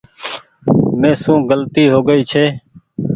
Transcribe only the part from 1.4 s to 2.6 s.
گلتي هوگئي ڇي